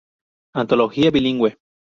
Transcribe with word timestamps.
Antología 0.55 1.11
Bilingüe;". 1.11 1.57